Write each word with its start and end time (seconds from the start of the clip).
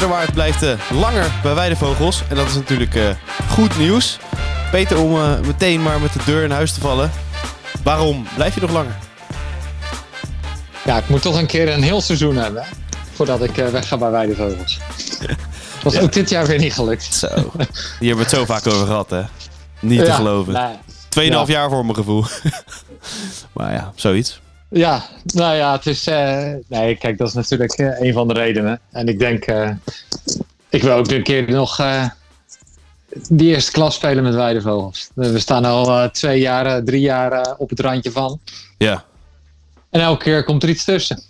Peter 0.00 0.32
blijft 0.32 0.62
eh, 0.62 0.72
langer 0.90 1.30
bij 1.42 1.54
Weidevogels. 1.54 2.22
En 2.28 2.36
dat 2.36 2.46
is 2.48 2.54
natuurlijk 2.54 2.94
eh, 2.94 3.10
goed 3.50 3.78
nieuws. 3.78 4.18
Peter, 4.70 4.98
om 4.98 5.16
eh, 5.16 5.38
meteen 5.40 5.82
maar 5.82 6.00
met 6.00 6.12
de 6.12 6.18
deur 6.24 6.42
in 6.44 6.50
huis 6.50 6.72
te 6.72 6.80
vallen. 6.80 7.10
Waarom 7.82 8.26
blijf 8.34 8.54
je 8.54 8.60
nog 8.60 8.70
langer? 8.70 8.96
Ja, 10.84 10.96
ik 10.98 11.08
moet 11.08 11.22
toch 11.22 11.38
een 11.38 11.46
keer 11.46 11.68
een 11.72 11.82
heel 11.82 12.00
seizoen 12.00 12.36
hebben. 12.36 12.62
hè, 12.62 12.68
Voordat 13.12 13.42
ik 13.42 13.54
wegga 13.54 13.96
bij 13.96 14.10
Weidevogels. 14.10 14.78
Was 15.82 15.94
Ja. 15.94 16.00
ook 16.00 16.12
dit 16.12 16.28
jaar 16.30 16.46
weer 16.46 16.58
niet 16.58 16.72
gelukt. 16.74 17.14
Zo. 17.14 17.26
Hier 17.28 17.38
hebben 17.98 18.16
we 18.16 18.22
het 18.22 18.30
zo 18.30 18.44
vaak 18.44 18.66
over 18.66 18.86
gehad, 18.86 19.10
hè? 19.10 19.22
Niet 19.80 20.04
te 20.04 20.12
geloven. 20.12 20.52
nou, 20.52 20.74
Tweeënhalf 21.08 21.48
ja. 21.48 21.52
jaar 21.54 21.68
voor 21.68 21.82
mijn 21.84 21.96
gevoel. 21.96 22.24
maar 23.54 23.72
ja, 23.72 23.92
zoiets. 23.94 24.40
Ja, 24.70 25.04
nou 25.24 25.56
ja, 25.56 25.72
het 25.72 25.86
is. 25.86 26.06
eh, 26.06 26.52
nee, 26.68 26.96
kijk, 26.96 27.18
dat 27.18 27.28
is 27.28 27.34
natuurlijk 27.34 27.72
eh, 27.72 28.00
een 28.00 28.12
van 28.12 28.28
de 28.28 28.34
redenen. 28.34 28.80
En 28.90 29.08
ik 29.08 29.18
denk, 29.18 29.44
eh, 29.44 29.70
ik 30.68 30.82
wil 30.82 30.92
ook 30.96 31.10
een 31.10 31.22
keer 31.22 31.50
nog 31.50 31.80
die 33.28 33.48
eerste 33.54 33.72
klas 33.72 33.94
spelen 33.94 34.22
met 34.22 34.34
Weidevogels. 34.34 35.10
We 35.14 35.38
staan 35.38 35.64
al 35.64 36.10
twee 36.10 36.40
jaar, 36.40 36.82
drie 36.84 37.00
jaar 37.00 37.54
op 37.58 37.70
het 37.70 37.80
randje 37.80 38.10
van. 38.10 38.40
Ja, 38.78 39.04
En 39.90 40.00
elke 40.00 40.22
keer 40.24 40.44
komt 40.44 40.62
er 40.62 40.68
iets 40.68 40.84
tussen. 40.84 41.22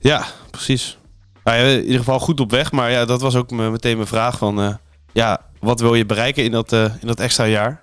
ja 0.00 0.26
precies. 0.50 0.98
Nou 1.44 1.58
ja, 1.58 1.64
in 1.64 1.82
ieder 1.82 1.98
geval 1.98 2.18
goed 2.18 2.40
op 2.40 2.50
weg. 2.50 2.72
Maar 2.72 2.90
ja, 2.90 3.04
dat 3.04 3.20
was 3.20 3.34
ook 3.34 3.50
me- 3.50 3.70
meteen 3.70 3.96
mijn 3.96 4.08
vraag 4.08 4.38
van... 4.38 4.78
ja, 5.12 5.40
wat 5.60 5.80
wil 5.80 5.94
je 5.94 6.06
bereiken 6.06 6.44
in 6.44 6.50
dat, 6.50 6.72
in 6.72 6.90
dat 7.06 7.20
extra 7.20 7.44
jaar? 7.44 7.81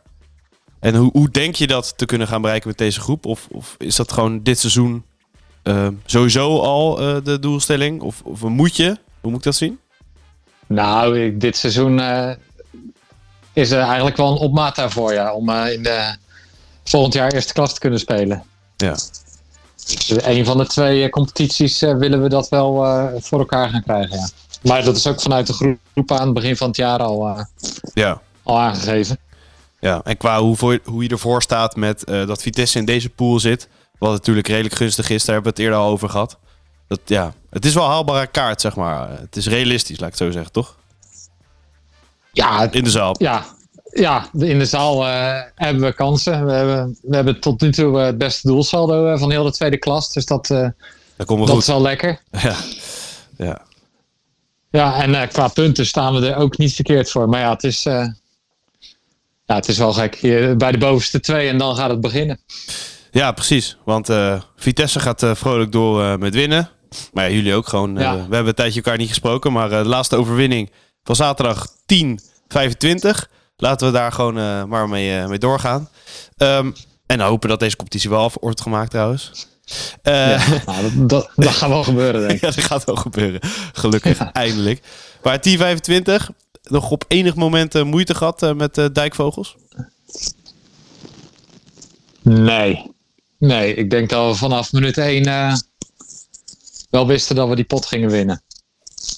En 0.79 0.95
hoe, 0.95 1.09
hoe 1.13 1.29
denk 1.29 1.55
je 1.55 1.67
dat 1.67 1.93
te 1.97 2.05
kunnen 2.05 2.27
gaan 2.27 2.41
bereiken 2.41 2.67
met 2.69 2.77
deze 2.77 2.99
groep? 2.99 3.25
Of, 3.25 3.47
of 3.51 3.75
is 3.77 3.95
dat 3.95 4.11
gewoon 4.11 4.43
dit 4.43 4.59
seizoen 4.59 5.03
eh, 5.63 5.87
sowieso 6.05 6.59
al 6.59 6.99
eh, 6.99 7.23
de 7.23 7.40
doelstelling? 7.40 8.01
Of, 8.01 8.21
of 8.23 8.41
een 8.41 8.51
moetje? 8.51 8.98
Hoe 9.21 9.29
moet 9.31 9.39
ik 9.39 9.45
dat 9.45 9.55
zien? 9.55 9.79
Nou, 10.67 11.37
dit 11.37 11.57
seizoen 11.57 11.99
eh, 11.99 12.31
is 13.54 13.71
er 13.71 13.81
eigenlijk 13.81 14.17
wel 14.17 14.31
een 14.31 14.37
opmaat 14.37 14.76
daarvoor, 14.76 15.13
ja. 15.13 15.34
Om 15.34 15.49
in 15.49 15.84
de 15.84 16.15
volgend 16.84 17.13
jaar 17.13 17.32
eerste 17.32 17.54
klas 17.54 17.73
te 17.73 17.79
kunnen 17.79 17.99
spelen. 17.99 18.43
Ja. 18.77 18.91
Dus 19.85 20.23
een 20.23 20.45
van 20.45 20.57
de 20.57 20.67
twee 20.67 21.09
competities 21.09 21.79
willen 21.79 22.21
we 22.21 22.29
dat 22.29 22.49
wel 22.49 22.73
voor 23.20 23.39
elkaar 23.39 23.70
gaan 23.70 23.84
krijgen, 23.84 24.17
ja. 24.17 24.27
Maar 24.61 24.84
dat 24.84 24.95
is 24.95 25.07
ook 25.07 25.21
vanuit 25.21 25.48
de 25.48 25.54
groep 25.54 26.11
aan 26.11 26.26
het 26.26 26.34
begin 26.34 26.57
van 26.57 26.67
het 26.67 26.77
jaar 26.77 26.99
al, 26.99 27.45
Ja. 27.93 28.21
al 28.43 28.59
aangegeven. 28.59 29.20
Ja, 29.80 30.02
en 30.04 30.18
qua 30.18 30.40
hoe, 30.41 30.80
hoe 30.84 31.04
je 31.04 31.10
ervoor 31.10 31.41
staat 31.41 31.76
met 31.76 32.04
eh, 32.04 32.27
dat 32.27 32.41
Vitesse 32.41 32.77
in 32.80 32.85
deze 32.85 33.10
pool 33.10 33.40
zit. 33.40 33.68
Wat 33.99 34.12
natuurlijk 34.12 34.48
redelijk 34.48 34.76
gunstig 34.76 35.10
is, 35.10 35.26
daar 35.26 35.35
hebben 35.35 35.54
we 35.54 35.62
het 35.62 35.68
eerder 35.68 35.85
al 35.85 35.91
over 35.91 36.10
gehad. 36.10 36.38
Dat, 36.88 36.99
ja, 37.05 37.34
het 37.49 37.66
is 37.66 37.74
wel 37.74 37.88
haalbare 37.88 38.27
kaart, 38.27 38.62
zeg 38.62 38.76
maar. 38.76 39.10
Het 39.20 39.35
is 39.35 39.48
realistisch, 39.48 40.00
laat 40.00 40.10
ik 40.13 40.18
het 40.18 40.27
zo 40.27 40.32
zeggen, 40.32 40.52
toch? 40.52 40.77
Ja, 42.32 42.72
In 42.72 42.84
de 42.84 42.90
zaal. 42.90 43.16
ja, 43.20 43.46
ja, 43.91 44.27
in 44.34 44.60
de 44.60 44.66
zaal 44.66 45.07
eh, 45.07 45.41
hebben 45.55 45.84
we 45.84 45.94
kansen. 45.94 46.46
We 46.46 46.52
hebben, 46.52 46.98
we 47.02 47.16
hebben 47.16 47.40
tot 47.40 47.62
nu 47.62 47.72
toe 47.72 48.00
eh, 48.00 48.05
het 48.05 48.18
beste 48.18 48.48
doelsaldo 48.48 49.18
van 49.18 49.32
heel 49.32 49.44
de 49.44 49.52
tweede 49.52 49.77
klas. 49.77 50.13
Dus 50.13 50.26
dat, 50.26 50.48
Dat 50.48 50.74
komt 51.26 51.27
wel 51.27 51.38
dat 51.40 51.50
goed. 51.50 51.62
is 51.62 51.68
wel 51.68 51.82
lekker. 51.82 52.22
Ja. 52.41 52.55
ja. 53.38 53.62
Ja, 54.72 55.02
en 55.04 55.30
qua 55.30 55.48
punten 55.48 55.85
staan 55.85 56.13
we 56.20 56.27
er 56.30 56.35
ook 56.35 56.57
niet 56.57 56.74
verkeerd 56.74 57.12
voor. 57.12 57.30
Maar 57.30 57.40
ja, 57.40 57.50
het 57.50 57.63
is, 57.63 57.85
ja, 59.49 59.55
het 59.55 59.67
is 59.67 59.77
wel 59.77 59.93
gek. 59.93 60.15
Hier, 60.15 60.57
bij 60.57 60.71
de 60.71 60.77
bovenste 60.77 61.19
twee 61.19 61.49
en 61.49 61.57
dan 61.57 61.75
gaat 61.75 61.89
het 61.89 62.01
beginnen. 62.01 62.39
ja, 63.11 63.31
precies. 63.31 63.77
Want 63.85 64.09
eh, 64.09 64.41
Vitesse 64.55 65.00
gaat 65.00 65.23
eh, 65.23 65.35
vrolijk 65.35 65.72
door 65.72 66.03
eh, 66.03 66.16
met 66.16 66.33
winnen. 66.33 66.69
Maar 67.13 67.29
ja, 67.29 67.35
jullie 67.35 67.53
ook 67.53 67.67
gewoon. 67.67 67.95
Ja. 67.95 68.16
we 68.16 68.19
hebben 68.19 68.47
een 68.47 68.53
tijdje 68.53 68.81
elkaar 68.81 68.97
niet 68.97 69.09
gesproken. 69.09 69.51
Maar 69.51 69.69
de 69.69 69.75
laatste 69.75 70.15
overwinning 70.15 70.71
van 71.03 71.15
zaterdag 71.15 71.67
10-25. 71.67 71.73
Laten 73.57 73.88
we 73.88 73.93
daar 73.93 74.11
gewoon 74.11 74.67
maar 74.69 74.89
mee, 74.89 75.27
mee 75.27 75.38
doorgaan. 75.38 75.89
Ehm, 76.38 76.71
en 77.05 77.19
hopen 77.19 77.49
dat 77.49 77.59
deze 77.59 77.75
competitie 77.75 78.09
wel 78.09 78.23
af 78.23 78.38
wordt 78.41 78.61
gemaakt 78.61 78.91
trouwens. 78.91 79.47
Ja, 80.03 80.38
nou, 80.65 80.81
dat, 80.81 81.09
dat, 81.09 81.29
dat 81.35 81.53
gaat 81.53 81.69
wel 81.69 81.83
gebeuren, 81.83 82.21
denk 82.21 82.31
ik. 82.31 82.41
Ja, 82.49 82.51
dat 82.51 82.63
gaat 82.63 82.83
wel 82.83 82.95
gebeuren. 82.95 83.41
Gelukkig, 83.73 84.31
eindelijk. 84.31 84.81
Maar 85.23 85.41
1025, 85.41 86.29
nog 86.69 86.91
op 86.91 87.06
enig 87.07 87.35
moment 87.35 87.75
eh, 87.75 87.84
moeite 87.84 88.16
gehad 88.16 88.44
eh, 88.44 88.53
met 88.53 88.78
eh, 88.78 88.85
dijkvogels? 88.94 89.56
Nee. 92.22 92.91
Nee, 93.38 93.74
ik 93.74 93.90
denk 93.90 94.09
dat 94.09 94.31
we 94.31 94.38
vanaf 94.38 94.72
minuut 94.72 94.97
één 94.97 95.25
eh, 95.25 95.56
wel 96.90 97.07
wisten 97.07 97.35
dat 97.35 97.50
we 97.50 97.56
die 97.56 97.66
pot 97.66 97.85
gingen 97.85 98.09
winnen. 98.09 98.41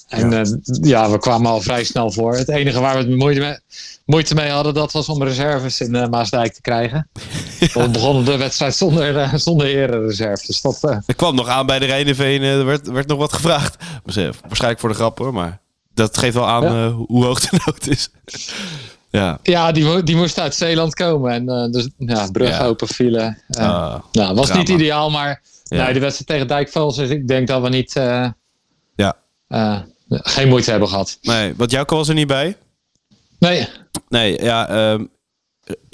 En 0.08 0.32
Ja. 0.32 0.38
ja. 0.38 0.58
ja, 0.82 1.12
we 1.12 1.20
kwamen 1.20 1.52
al 1.52 1.62
vrij 1.62 1.84
snel 1.84 2.12
voor. 2.12 2.36
Het 2.36 2.50
enige 2.50 2.80
waar 2.80 3.06
we 3.06 3.16
moeite 3.16 3.40
mee, 3.40 3.60
moeite 4.06 4.36
mee 4.36 4.50
hadden, 4.50 4.74
dat 4.74 4.92
was 4.92 5.10
om 5.10 5.24
reserves 5.24 5.82
in 5.82 6.10
Maasdijk 6.10 6.54
te 6.54 6.62
krijgen. 6.62 7.10
We 7.74 7.90
begonnen 7.90 8.26
de 8.26 8.38
wedstrijd 8.38 8.76
zonder, 8.76 9.18
eh, 9.18 9.34
zonder 9.34 9.68
herenreserve. 9.68 10.46
Dus 10.46 10.62
dat, 10.62 10.84
Er 10.84 11.16
kwam 11.16 11.36
nog 11.36 11.48
aan 11.48 11.66
bij 11.66 11.80
de 11.80 11.86
Rijneveen, 11.86 12.42
eh, 12.42 12.58
er 12.58 12.66
werd, 12.66 12.88
werd 12.88 13.08
nog 13.08 13.18
wat 13.18 13.34
gevraagd. 13.34 13.76
Waarschijnlijk 14.04 14.80
voor 14.80 14.90
de 14.90 14.96
grap 14.96 15.18
hoor, 15.18 15.34
maar 15.34 15.62
dat 15.94 16.18
geeft 16.18 16.34
wel 16.34 16.48
aan 16.48 16.64
Ja. 16.64 16.86
eh, 16.86 16.94
hoe 16.96 17.26
hoog 17.26 17.40
de 17.40 17.60
nood 17.66 17.88
is. 17.88 18.10
ja, 19.10 19.40
ja, 19.44 19.72
die, 19.72 20.04
die 20.04 20.16
moest 20.16 20.40
uit 20.40 20.56
Zeeland 20.56 20.94
komen. 20.94 21.32
En 21.32 21.50
eh, 21.50 21.72
dus 21.72 21.90
ja, 21.98 22.32
bruggen 22.32 22.66
open 22.66 22.88
vielen. 22.88 23.42
Eh, 23.48 23.70
Ah, 23.70 24.00
nou, 24.12 24.36
was 24.36 24.54
niet 24.54 24.70
ideaal, 24.70 25.10
maar 25.10 25.42
nee, 25.70 25.94
de 25.94 26.00
wedstrijd 26.00 26.28
tegen 26.28 26.48
Dijkvels, 26.48 26.96
dus 26.96 27.10
ik 27.10 27.28
denk 27.28 27.48
dat 27.48 27.62
we 27.62 27.70
niet, 27.70 27.94
Ja. 28.96 29.16
geen 30.10 30.48
moeite 30.48 30.72
hebben 30.72 30.90
gehad. 30.90 31.18
nee, 31.22 31.54
want 31.56 31.72
Jouko 31.72 31.96
was 31.96 32.08
er 32.08 32.14
niet 32.14 32.28
bij. 32.28 32.58
Nee, 33.40 33.68
Nee, 34.10 34.44
ja, 34.44 34.68
ehm, 34.70 35.06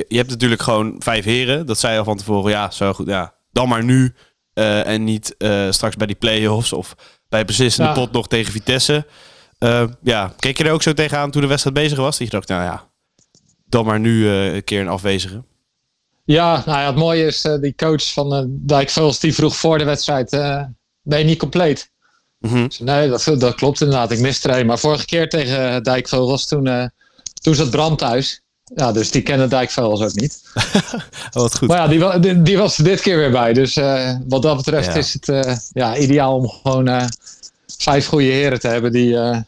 je 0.08 0.18
hebt 0.18 0.30
natuurlijk 0.30 0.62
gewoon 0.62 0.96
vijf 1.00 1.26
heren. 1.26 1.66
Dat 1.66 1.80
zei 1.80 1.94
je 1.94 2.00
al 2.00 2.06
van 2.06 2.18
tevoren, 2.18 2.52
ja, 2.52 2.72
zo 2.72 2.94
goed, 2.94 3.08
ja, 3.08 3.34
dan 3.52 3.68
maar 3.70 3.84
nu. 3.84 4.14
en 4.54 5.04
niet 5.04 5.36
straks 5.70 5.96
bij 5.96 6.08
die 6.08 6.16
play-offs 6.16 6.74
of 6.74 6.96
bij 7.30 7.46
beslissende 7.46 7.90
Ja. 7.90 7.96
pot 7.96 8.12
nog 8.12 8.28
tegen 8.28 8.52
Vitesse. 8.52 9.06
Eh, 9.58 9.84
ja, 10.04 10.34
keek 10.40 10.58
je 10.58 10.64
er 10.64 10.72
ook 10.72 10.82
zo 10.82 10.94
tegenaan 10.94 11.32
toen 11.32 11.42
de 11.42 11.48
wedstrijd 11.48 11.76
bezig 11.76 11.98
was? 11.98 12.18
Dat 12.18 12.28
je 12.28 12.34
dacht, 12.34 12.48
nou 12.48 12.64
ja, 12.64 12.90
dan 13.66 13.86
maar 13.86 14.00
nu 14.00 14.30
eh, 14.30 14.54
een 14.54 14.64
keer 14.64 14.82
een 14.82 14.88
afwezige. 14.88 15.44
Ja, 16.26 16.64
nou 16.66 16.80
ja, 16.80 16.86
het 16.86 16.96
mooie 16.96 17.26
is, 17.26 17.44
eh, 17.44 17.60
die 17.62 17.76
coach 17.76 18.14
van 18.14 18.48
Dijkvels 18.50 19.20
die 19.20 19.34
vroeg 19.34 19.56
voor 19.56 19.78
de 19.78 19.84
wedstrijd, 19.84 20.30
ben 21.02 21.20
je 21.20 21.24
niet 21.24 21.40
compleet? 21.40 21.92
Mhm. 22.40 22.68
Nee, 22.80 23.10
dat, 23.10 23.24
dat 23.38 23.56
klopt 23.56 23.82
inderdaad, 23.82 24.12
ik 24.12 24.20
miste 24.20 24.50
er 24.50 24.60
een. 24.60 24.66
Maar 24.66 24.80
vorige 24.80 25.06
keer 25.06 25.30
tegen 25.30 25.84
Dijkvogels, 25.84 26.48
toen, 26.48 26.92
toen 27.42 27.56
zat 27.56 27.70
Bram 27.70 27.96
thuis. 27.96 28.42
Ja, 28.76 28.92
dus 28.92 29.12
die 29.12 29.22
kennen 29.22 29.50
Dijkvogels 29.50 30.02
ook 30.02 30.14
niet. 30.16 30.42
Oh, 31.34 31.42
wat 31.44 31.58
goed. 31.58 31.68
Maar 31.68 31.78
ja, 31.78 31.88
die, 31.88 32.20
die, 32.20 32.42
die 32.42 32.58
was 32.58 32.78
er 32.78 32.84
dit 32.84 33.02
keer 33.02 33.18
weer 33.18 33.32
bij. 33.32 33.54
Dus 33.54 33.76
wat 34.28 34.42
dat 34.42 34.58
betreft 34.58 34.88
Ja. 34.88 34.94
is 34.94 35.14
het 35.20 35.70
ja, 35.74 35.98
ideaal 35.98 36.36
om 36.36 36.50
gewoon 36.50 37.10
vijf 37.78 38.08
goede 38.08 38.26
heren 38.26 38.60
te 38.60 38.68
hebben 38.68 38.92
die, 38.92 39.18
eh, 39.18 39.40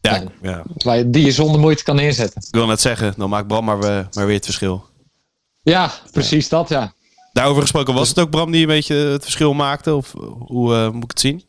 ja, 0.00 0.22
ja, 0.42 1.02
die 1.06 1.24
je 1.24 1.32
zonder 1.32 1.60
moeite 1.60 1.82
kan 1.84 1.98
inzetten. 1.98 2.42
ik 2.46 2.54
wil 2.54 2.66
net 2.66 2.80
zeggen, 2.80 3.14
dan 3.16 3.30
maakt 3.30 3.46
Bram 3.46 3.64
maar, 3.64 3.80
weer- 3.80 4.08
maar 4.12 4.26
weer 4.26 4.34
het 4.36 4.44
verschil. 4.44 4.84
Ja, 5.62 5.90
precies 6.10 6.48
dat, 6.48 6.68
ja. 6.68 6.92
Daarover 7.32 7.62
gesproken, 7.62 7.94
was 7.94 8.08
het 8.08 8.18
ook 8.18 8.30
Bram 8.30 8.50
die 8.50 8.60
een 8.60 8.66
beetje 8.66 8.94
het 8.94 9.22
verschil 9.22 9.54
maakte? 9.54 9.94
Of 9.94 10.12
hoe 10.38 10.74
eh, 10.74 10.90
moet 10.90 11.04
ik 11.04 11.10
het 11.10 11.20
zien? 11.20 11.44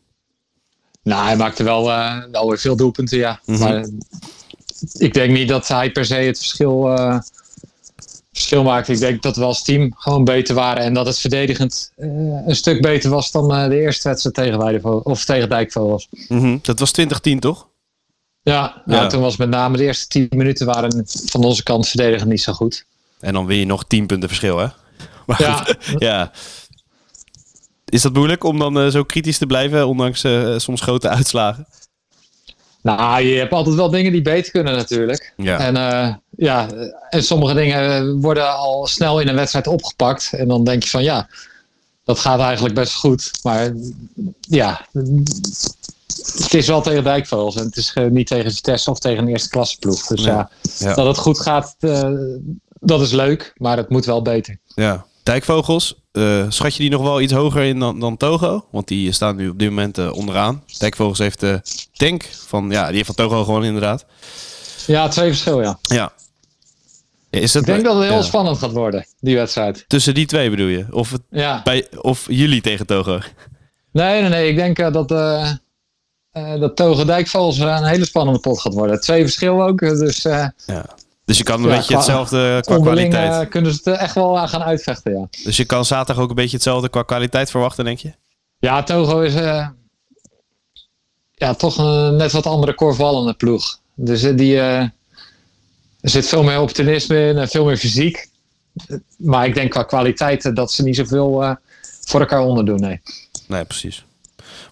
Nou, 1.02 1.24
hij 1.24 1.36
maakte 1.36 1.62
wel, 1.62 1.90
eh, 1.90 2.22
wel 2.30 2.48
weer 2.48 2.58
veel 2.58 2.76
doelpunten, 2.76 3.18
ja. 3.18 3.40
Mhm. 3.44 3.58
Maar 3.58 3.76
eh, 3.76 3.88
ik 4.92 5.14
denk 5.14 5.32
niet 5.32 5.48
dat 5.48 5.68
hij 5.68 5.90
per 5.92 6.04
se 6.04 6.14
het 6.14 6.38
verschil, 6.38 6.88
eh, 6.96 7.18
verschil 8.42 8.62
maakte. 8.62 8.92
Ik 8.92 8.98
denk 8.98 9.22
dat 9.22 9.36
we 9.36 9.44
als 9.44 9.62
team 9.62 9.92
gewoon 9.96 10.24
beter 10.24 10.54
waren. 10.54 10.82
En 10.82 10.94
dat 10.94 11.06
het 11.06 11.18
verdedigend 11.18 11.92
eh, 11.96 12.08
een 12.46 12.56
stuk 12.56 12.80
beter 12.82 13.10
was 13.10 13.30
dan 13.30 13.54
eh, 13.54 13.68
de 13.68 13.80
eerste 13.80 14.08
wedstrijd 14.08 14.36
tegen, 14.36 14.58
Weidevo 14.58 15.00
of 15.04 15.24
tegen 15.24 15.48
Dijkvogels. 15.48 16.08
Mhm. 16.28 16.58
Dat 16.62 16.78
was 16.78 16.90
2010, 16.90 17.40
toch? 17.40 17.68
Ja, 18.42 18.82
nou, 18.84 19.02
Ja. 19.02 19.08
toen 19.08 19.20
was 19.20 19.36
met 19.36 19.48
name 19.48 19.76
de 19.76 19.82
eerste 19.82 20.06
tien 20.06 20.26
minuten 20.30 20.66
waren 20.66 21.04
van 21.06 21.44
onze 21.44 21.62
kant 21.62 21.88
verdedigend 21.88 22.30
niet 22.30 22.42
zo 22.42 22.52
goed. 22.52 22.84
En 23.20 23.32
dan 23.32 23.46
win 23.46 23.58
je 23.58 23.66
nog 23.66 23.84
10 23.84 24.06
punten 24.06 24.28
verschil, 24.28 24.58
hè? 24.58 24.66
Maar 25.26 25.42
Ja. 25.42 25.56
goed, 25.56 25.76
ja. 25.98 26.32
Is 27.84 28.02
dat 28.02 28.12
moeilijk 28.12 28.44
om 28.44 28.58
dan 28.58 28.80
eh, 28.80 28.86
zo 28.88 29.02
kritisch 29.02 29.38
te 29.38 29.46
blijven, 29.46 29.86
ondanks 29.88 30.24
soms 30.56 30.80
grote 30.80 31.08
uitslagen? 31.08 31.66
Nou, 32.82 33.22
je 33.22 33.38
hebt 33.38 33.52
altijd 33.52 33.74
wel 33.74 33.90
dingen 33.90 34.12
die 34.12 34.22
beter 34.22 34.52
kunnen 34.52 34.76
natuurlijk. 34.76 35.32
Ja. 35.36 35.58
En, 35.58 35.76
eh, 35.76 36.14
ja, 36.36 36.66
en 37.10 37.24
sommige 37.24 37.54
dingen 37.54 38.20
worden 38.20 38.56
al 38.56 38.86
snel 38.86 39.20
in 39.20 39.28
een 39.28 39.34
wedstrijd 39.34 39.66
opgepakt. 39.66 40.32
En 40.32 40.48
dan 40.48 40.64
denk 40.64 40.82
je 40.82 40.88
van 40.88 41.02
ja, 41.02 41.28
dat 42.04 42.18
gaat 42.18 42.40
eigenlijk 42.40 42.74
best 42.74 42.94
goed. 42.94 43.30
Maar 43.42 43.72
ja, 44.40 44.86
het 46.42 46.54
is 46.54 46.66
wel 46.66 46.82
tegen 46.82 47.04
Dijkvogels. 47.04 47.56
En 47.56 47.64
het 47.64 47.76
is 47.76 47.92
eh, 47.94 48.06
niet 48.06 48.26
tegen 48.26 48.52
Vitesse 48.52 48.90
of 48.90 48.98
tegen 48.98 49.22
een 49.22 49.28
eerste 49.28 49.48
klasse 49.48 49.78
ploeg. 49.78 50.06
Dus 50.06 50.24
Ja. 50.24 50.50
ja, 50.78 50.88
Ja. 50.88 50.94
dat 50.94 51.06
het 51.06 51.16
goed 51.18 51.40
gaat, 51.40 51.76
eh, 51.80 52.10
dat 52.80 53.00
is 53.00 53.12
leuk. 53.12 53.52
Maar 53.56 53.76
het 53.76 53.88
moet 53.88 54.04
wel 54.04 54.22
beter. 54.22 54.58
Ja. 54.74 55.04
Dijkvogels, 55.22 55.94
uh, 56.12 56.44
schat 56.48 56.74
je 56.74 56.82
die 56.82 56.90
nog 56.90 57.02
wel 57.02 57.20
iets 57.20 57.32
hoger 57.32 57.62
in 57.62 57.78
dan, 57.78 58.00
dan 58.00 58.16
Togo? 58.16 58.66
Want 58.70 58.88
die 58.88 59.12
staan 59.12 59.36
nu 59.36 59.48
op 59.48 59.58
dit 59.58 59.68
moment 59.68 59.98
uh, 59.98 60.12
onderaan. 60.12 60.62
Dijkvogels 60.78 61.18
heeft 61.18 61.40
de 61.40 61.60
tank 61.92 62.28
van, 62.46 62.70
ja, 62.70 62.86
die 62.86 62.94
heeft 62.94 63.06
van 63.06 63.14
Togo 63.14 63.44
gewoon 63.44 63.64
inderdaad. 63.64 64.04
Ja, 64.86 65.08
twee 65.08 65.28
verschil, 65.28 65.62
ja. 65.62 65.78
Ja. 65.82 66.12
Is 67.30 67.54
het, 67.54 67.62
Ik 67.62 67.74
denk 67.74 67.84
dat 67.84 67.94
het 67.96 68.04
heel 68.04 68.16
ja. 68.16 68.22
spannend 68.22 68.58
gaat 68.58 68.72
worden, 68.72 69.06
die 69.20 69.36
wedstrijd. 69.36 69.84
Tussen 69.88 70.14
die 70.14 70.26
twee 70.26 70.50
bedoel 70.50 70.66
je? 70.66 70.86
Of, 70.90 71.10
het, 71.10 71.22
ja. 71.30 71.60
bij, 71.64 71.86
of 72.00 72.26
jullie 72.28 72.60
tegen 72.60 72.86
Togo? 72.86 73.20
Nee, 73.92 74.20
nee, 74.20 74.30
nee. 74.30 74.48
Ik 74.48 74.56
denk 74.56 74.92
dat, 74.92 75.08
dat 76.60 76.76
Togo 76.76 77.04
Dijkvogels 77.04 77.58
een 77.58 77.84
hele 77.84 78.04
spannende 78.04 78.40
pot 78.40 78.60
gaat 78.60 78.74
worden. 78.74 79.00
Twee 79.00 79.22
verschil 79.22 79.62
ook, 79.62 79.78
dus... 79.78 80.22
ja. 80.22 80.54
Dus 81.32 81.40
je 81.40 81.46
kan 81.46 81.62
een 81.62 81.76
beetje 81.76 81.96
hetzelfde 81.96 82.60
qua 82.60 82.78
kwaliteit. 82.78 83.48
kunnen 83.48 83.74
ze 83.74 83.80
het 83.90 83.98
echt 83.98 84.14
wel 84.14 84.48
gaan 84.48 84.62
uitvechten, 84.62 85.12
ja. 85.12 85.28
Dus 85.44 85.56
je 85.56 85.64
kan 85.64 85.84
zaterdag 85.84 86.24
ook 86.24 86.28
een 86.30 86.34
beetje 86.34 86.56
hetzelfde 86.56 86.88
qua 86.88 87.02
kwaliteit 87.02 87.50
verwachten, 87.50 87.84
denk 87.84 87.98
je? 87.98 88.12
Ja, 88.58 88.82
Togo 88.82 89.20
is 89.20 89.34
uh, 89.34 89.68
ja, 91.30 91.54
toch 91.54 91.78
een 91.78 92.16
net 92.16 92.32
wat 92.32 92.46
andere 92.46 92.74
korfballende 92.74 93.34
ploeg. 93.34 93.78
Dus 93.94 94.24
uh, 94.24 94.36
die, 94.36 94.54
uh, 94.54 94.78
er 94.80 94.90
zit 96.00 96.26
veel 96.26 96.42
meer 96.42 96.60
optimisme 96.60 97.28
in 97.28 97.38
en 97.38 97.48
veel 97.48 97.64
meer 97.64 97.76
fysiek. 97.76 98.28
Maar 99.16 99.46
ik 99.46 99.54
denk 99.54 99.70
qua 99.70 99.82
kwaliteit 99.82 100.56
dat 100.56 100.72
ze 100.72 100.82
niet 100.82 100.96
zoveel 100.96 101.56
voor 102.00 102.20
elkaar 102.20 102.40
onderdoen, 102.40 102.80
nee. 102.80 103.00
Nee, 103.46 103.64
precies. 103.64 104.04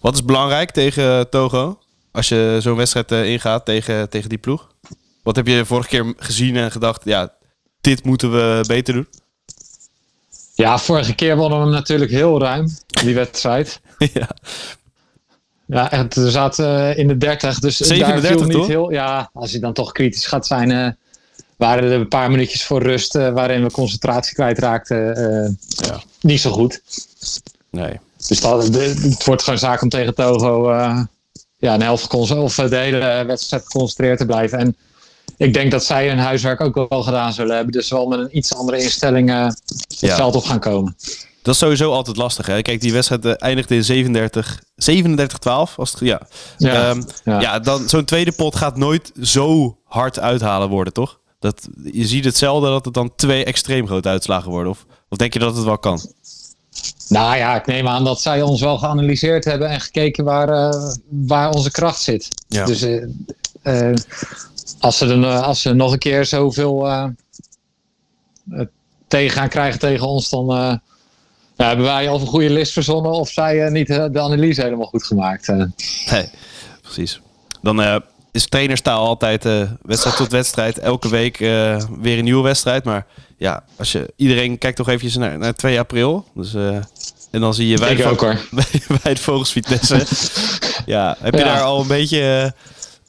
Wat 0.01 0.13
is 0.13 0.25
belangrijk 0.25 0.71
tegen 0.71 1.29
Togo? 1.29 1.79
Als 2.11 2.29
je 2.29 2.57
zo'n 2.59 2.75
wedstrijd 2.75 3.11
ingaat 3.11 3.65
tegen, 3.65 4.09
tegen 4.09 4.29
die 4.29 4.37
ploeg? 4.37 4.69
Wat 5.23 5.35
heb 5.35 5.47
je 5.47 5.65
vorige 5.65 5.87
keer 5.87 6.13
gezien 6.17 6.55
en 6.55 6.71
gedacht, 6.71 7.01
ja, 7.03 7.33
dit 7.81 8.03
moeten 8.03 8.31
we 8.31 8.63
beter 8.67 8.93
doen? 8.93 9.07
Ja, 10.53 10.77
vorige 10.77 11.15
keer 11.15 11.37
wonnen 11.37 11.57
we 11.57 11.63
hem 11.63 11.73
natuurlijk 11.73 12.11
heel 12.11 12.39
ruim, 12.39 12.67
die 12.87 13.15
wedstrijd. 13.15 13.81
ja. 14.13 14.29
Ja, 15.65 15.91
echt, 15.91 16.15
we 16.15 16.31
zaten 16.31 16.97
in 16.97 17.07
de 17.07 17.17
30, 17.17 17.59
dus 17.59 17.77
37 17.77 18.37
daar 18.37 18.47
niet 18.47 18.55
toch? 18.55 18.67
heel. 18.67 18.91
Ja, 18.91 19.29
als 19.33 19.51
je 19.51 19.59
dan 19.59 19.73
toch 19.73 19.91
kritisch 19.91 20.25
gaat 20.25 20.47
zijn, 20.47 20.69
uh, 20.69 20.87
waren 21.55 21.83
er 21.83 21.91
een 21.91 22.07
paar 22.07 22.31
minuutjes 22.31 22.63
voor 22.63 22.81
rust 22.81 23.15
uh, 23.15 23.33
waarin 23.33 23.63
we 23.63 23.71
concentratie 23.71 24.33
kwijtraakten. 24.33 25.17
Uh, 25.17 25.49
ja. 25.87 26.01
Niet 26.21 26.41
zo 26.41 26.51
goed. 26.51 26.81
Nee. 27.69 27.99
Dus 28.27 28.41
dat, 28.41 28.63
het 28.75 29.25
wordt 29.25 29.43
gewoon 29.43 29.59
zaak 29.59 29.81
om 29.81 29.89
tegen 29.89 30.15
Togo 30.15 30.73
ja, 31.57 31.73
een 31.73 31.81
helft 31.81 32.13
of 32.13 32.55
de 32.55 32.75
hele 32.75 33.23
wedstrijd 33.25 33.63
geconcentreerd 33.63 34.17
te 34.17 34.25
blijven. 34.25 34.59
En 34.59 34.75
ik 35.41 35.53
denk 35.53 35.71
dat 35.71 35.83
zij 35.83 36.07
hun 36.07 36.19
huiswerk 36.19 36.61
ook 36.61 36.85
wel 36.89 37.03
gedaan 37.03 37.33
zullen 37.33 37.55
hebben. 37.55 37.73
Dus 37.73 37.89
wel 37.89 38.07
met 38.07 38.19
een 38.19 38.37
iets 38.37 38.55
andere 38.55 38.83
instelling 38.83 39.29
uh, 39.29 39.45
het 39.45 39.99
ja. 39.99 40.15
veld 40.15 40.35
op 40.35 40.43
gaan 40.43 40.59
komen. 40.59 40.95
Dat 41.41 41.53
is 41.53 41.59
sowieso 41.59 41.91
altijd 41.91 42.17
lastig. 42.17 42.45
Hè? 42.45 42.61
Kijk, 42.61 42.81
die 42.81 42.93
wedstrijd 42.93 43.25
uh, 43.25 43.33
eindigde 43.37 43.75
in 43.75 43.83
37, 43.83 44.63
37-12. 44.63 44.63
Als 45.43 45.91
het, 45.91 45.99
ja. 45.99 46.21
Ja, 46.57 46.89
um, 46.89 47.05
ja. 47.23 47.41
ja 47.41 47.59
dan 47.59 47.89
zo'n 47.89 48.05
tweede 48.05 48.31
pot 48.31 48.55
gaat 48.55 48.77
nooit 48.77 49.11
zo 49.21 49.77
hard 49.83 50.19
uithalen 50.19 50.69
worden, 50.69 50.93
toch? 50.93 51.19
Dat, 51.39 51.67
je 51.91 52.07
ziet 52.07 52.25
hetzelfde 52.25 52.67
dat 52.67 52.85
het 52.85 52.93
dan 52.93 53.15
twee 53.15 53.43
extreem 53.43 53.87
grote 53.87 54.09
uitslagen 54.09 54.51
worden. 54.51 54.71
Of, 54.71 54.85
of 55.09 55.17
denk 55.17 55.33
je 55.33 55.39
dat 55.39 55.55
het 55.55 55.65
wel 55.65 55.77
kan? 55.77 56.01
Nou 57.07 57.37
ja, 57.37 57.55
ik 57.55 57.65
neem 57.65 57.87
aan 57.87 58.03
dat 58.03 58.21
zij 58.21 58.41
ons 58.41 58.61
wel 58.61 58.77
geanalyseerd 58.77 59.45
hebben 59.45 59.69
en 59.69 59.81
gekeken 59.81 60.23
waar, 60.23 60.49
uh, 60.49 60.91
waar 61.09 61.51
onze 61.51 61.71
kracht 61.71 62.01
zit. 62.01 62.27
Ja. 62.47 62.65
Dus 62.65 62.83
uh, 62.83 63.93
als 64.79 64.97
ze, 64.97 65.07
dan, 65.07 65.43
als 65.43 65.61
ze 65.61 65.73
nog 65.73 65.91
een 65.91 65.99
keer 65.99 66.25
zoveel 66.25 66.87
uh, 66.87 67.05
tegen 69.07 69.29
gaan 69.37 69.49
krijgen 69.49 69.79
tegen 69.79 70.07
ons, 70.07 70.29
dan 70.29 70.51
uh, 70.51 70.73
ja, 71.57 71.67
hebben 71.67 71.85
wij 71.85 72.09
al 72.09 72.19
een 72.19 72.27
goede 72.27 72.49
list 72.49 72.73
verzonnen 72.73 73.11
of 73.11 73.29
zij 73.29 73.65
uh, 73.65 73.71
niet 73.71 73.87
de 73.87 74.19
analyse 74.19 74.61
helemaal 74.61 74.87
goed 74.87 75.03
gemaakt. 75.03 75.47
Nee, 76.11 76.29
precies. 76.81 77.21
Dan 77.61 78.01
is 78.31 78.47
trainerstaal 78.47 79.05
altijd 79.05 79.43
wedstrijd 79.81 80.15
tot 80.15 80.31
wedstrijd. 80.31 80.79
Elke 80.79 81.09
week 81.09 81.37
weer 81.37 82.17
een 82.17 82.23
nieuwe 82.23 82.43
wedstrijd. 82.43 82.83
Maar 82.83 83.05
ja, 83.37 83.63
als 83.77 83.91
je, 83.91 84.13
iedereen 84.15 84.57
kijkt 84.57 84.77
toch 84.77 84.87
eventjes 84.87 85.15
naar, 85.15 85.37
naar 85.37 85.55
2 85.55 85.79
april. 85.79 86.25
Dus, 86.33 86.53
en 87.31 87.41
dan 87.41 87.53
zie 87.53 87.67
je 87.67 87.77
wij, 87.77 88.05
ook, 88.05 88.19
hoor. 88.19 88.39
bij 88.87 89.11
het 89.11 89.19
Vogels 89.19 89.51
Vitesse. 89.51 90.05
ja, 90.85 91.17
heb 91.19 91.33
je 91.33 91.39
ja. 91.39 91.45
daar 91.45 91.61
al 91.61 91.81
een 91.81 91.87
beetje 91.87 92.53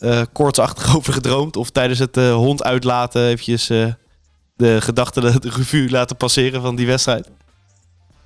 uh, 0.03 0.23
koortsachtig 0.33 0.95
over 0.97 1.13
gedroomd? 1.13 1.57
Of 1.57 1.71
tijdens 1.71 1.99
het 1.99 2.17
uh, 2.17 2.35
hond 2.35 2.63
uitlaten 2.63 3.27
eventjes 3.27 3.71
uh, 3.71 3.87
de 4.57 4.81
gedachten, 4.81 5.23
de, 5.23 5.51
revue 5.51 5.91
laten 5.91 6.17
passeren 6.17 6.63
van 6.63 6.77
die 6.77 6.87
wedstrijd? 6.87 7.29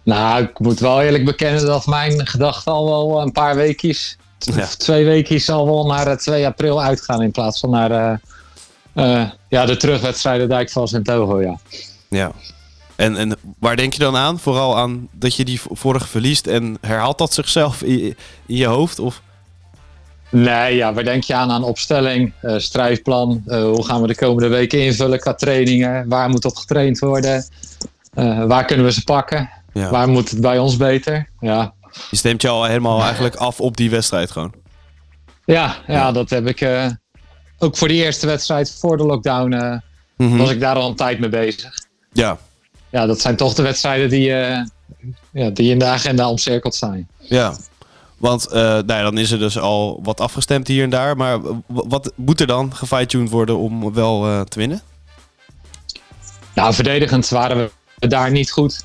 Nou, 0.03 0.43
ik 0.43 0.59
moet 0.59 0.79
wel 0.79 1.03
eerlijk 1.03 1.25
bekennen 1.25 1.67
dat 1.67 1.87
mijn 1.87 2.27
gedachten 2.27 2.73
al 2.73 3.09
wel 3.09 3.23
een 3.23 3.33
paar 3.33 3.57
weekjes, 3.57 4.17
ja. 4.39 4.67
twee 4.67 5.05
weekjes 5.05 5.51
al 5.51 5.67
wel 5.67 5.87
naar 5.87 6.19
2 6.19 6.47
april 6.47 6.83
uitgaan 6.83 7.23
in 7.23 7.31
plaats 7.31 7.61
van 7.61 7.71
naar 7.71 8.21
ja, 9.49 9.67
de 9.67 9.77
terugwedstrijden 9.77 10.49
Dijkvals 10.49 10.93
en 10.93 11.03
Togo, 11.03 11.41
ja. 11.43 11.59
Ja. 12.09 12.33
En, 12.97 13.17
en 13.17 13.37
waar 13.59 13.77
denk 13.77 13.93
je 13.93 13.99
dan 13.99 14.17
aan? 14.17 14.39
Vooral 14.39 14.79
aan 14.79 15.09
dat 15.13 15.35
je 15.35 15.45
die 15.45 15.61
vorige 15.71 16.07
verliest 16.07 16.47
en 16.47 16.79
herhaalt 16.81 17.19
dat 17.19 17.33
zichzelf 17.33 17.83
in, 17.83 18.17
in 18.47 18.57
je 18.57 18.67
hoofd? 18.67 18.99
Of? 18.99 19.23
Nee, 20.31 20.77
ja, 20.77 20.93
waar 20.93 21.05
denk 21.05 21.23
je 21.23 21.35
aan? 21.35 21.51
Aan 21.51 21.63
opstelling, 21.63 22.33
uh, 22.43 22.59
strijdplan. 22.59 23.43
Uh, 23.47 23.63
hoe 23.63 23.85
gaan 23.85 24.01
we 24.01 24.07
de 24.07 24.15
komende 24.15 24.49
weken 24.49 24.85
invullen 24.85 25.19
qua 25.19 25.35
trainingen? 25.35 26.09
Waar 26.09 26.29
moet 26.29 26.45
op 26.45 26.57
getraind 26.57 26.99
worden? 26.99 27.45
Uh, 28.15 28.45
waar 28.45 28.65
kunnen 28.65 28.85
we 28.85 28.93
ze 28.93 29.05
pakken? 29.05 29.51
Ja. 29.73 29.91
Waar 29.91 30.09
moet 30.09 30.31
het 30.31 30.41
bij 30.41 30.59
ons 30.59 30.77
beter? 30.77 31.29
Ja. 31.41 31.75
Je 32.11 32.17
stemt 32.17 32.43
je 32.43 32.49
al 32.49 32.65
helemaal 32.65 33.03
eigenlijk 33.03 33.35
af 33.35 33.61
op 33.61 33.77
die 33.77 33.91
wedstrijd 33.91 34.31
gewoon? 34.31 34.55
Ja, 35.45 35.77
ja, 35.87 35.95
ja. 35.95 36.13
dat 36.13 36.31
heb 36.31 36.47
ik 36.47 36.69
ook 37.59 37.77
voor 37.77 37.89
die 37.89 38.05
eerste 38.05 38.27
wedstrijd 38.27 38.77
voor 38.81 38.97
de 38.97 39.05
lockdown 39.05 39.55
mm 39.55 39.83
-hmm. 40.17 40.39
was 40.39 40.51
ik 40.51 40.61
daar 40.61 40.77
al 40.77 40.89
een 40.89 40.97
tijd 40.97 41.19
mee 41.19 41.29
bezig. 41.29 41.75
Ja. 42.13 42.39
Ja, 42.91 43.07
dat 43.07 43.21
zijn 43.21 43.37
toch 43.37 43.55
de 43.55 43.63
wedstrijden 43.63 44.09
die, 44.09 44.27
ja, 45.33 45.51
die 45.53 45.71
in 45.71 45.79
de 45.79 45.85
agenda 45.85 46.29
omcirkeld 46.29 46.75
zijn. 46.75 47.09
Ja, 47.19 47.57
want 48.17 48.47
uh, 48.49 48.55
nou 48.55 48.87
ja, 48.87 49.03
dan 49.03 49.19
is 49.19 49.31
er 49.31 49.39
dus 49.39 49.59
al 49.59 50.01
wat 50.03 50.21
afgestemd 50.21 50.69
hier 50.69 50.83
en 50.83 50.91
daar. 50.91 51.17
Maar 51.17 51.39
wat 51.67 52.13
moet 52.15 52.41
er 52.41 52.47
dan 52.47 52.75
gefine-tuned 52.75 53.31
worden 53.31 53.59
om 53.59 53.93
wel 53.93 54.29
uh, 54.29 54.41
te 54.41 54.59
winnen? 54.59 54.81
Nou, 56.55 56.75
verdedigend 56.75 57.29
waren 57.29 57.71
we 57.99 58.07
daar 58.07 58.31
niet 58.31 58.51
goed 58.51 58.85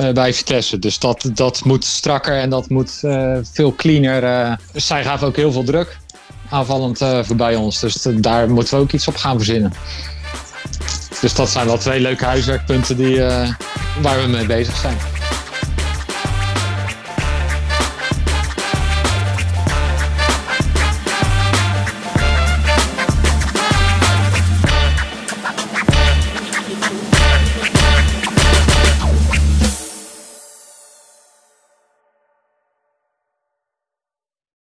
uh, 0.00 0.12
bij 0.12 0.34
Vitesse. 0.34 0.78
Dus 0.78 0.98
dat, 0.98 1.30
dat 1.34 1.64
moet 1.64 1.84
strakker 1.84 2.38
en 2.38 2.50
dat 2.50 2.68
moet 2.68 3.00
veel 3.42 3.74
cleaner. 3.74 4.58
zij 4.74 5.04
gaven 5.04 5.26
ook 5.26 5.36
heel 5.36 5.52
veel 5.52 5.64
druk 5.64 5.98
aanvallend 6.50 6.98
voorbij 6.98 7.56
ons. 7.56 7.80
Dus 7.80 8.02
daar 8.02 8.50
moeten 8.50 8.74
we 8.74 8.82
ook 8.82 8.92
iets 8.92 9.08
op 9.08 9.16
gaan 9.16 9.36
verzinnen. 9.36 9.72
Dus 11.20 11.34
dat 11.34 11.48
zijn 11.48 11.66
wel 11.66 11.78
twee 11.78 12.00
leuke 12.00 12.24
huiswerkpunten 12.24 12.96
die, 12.96 13.20
waar 14.02 14.20
we 14.20 14.26
mee 14.26 14.46
bezig 14.46 14.76
zijn. 14.76 15.19